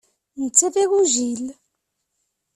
Netta 0.41 0.67
d 0.73 0.75
agujil. 0.83 1.45